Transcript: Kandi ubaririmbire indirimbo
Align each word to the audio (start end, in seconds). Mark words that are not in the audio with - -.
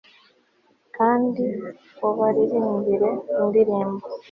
Kandi 0.95 1.43
ubaririmbire 2.07 3.09
indirimbo 3.41 4.05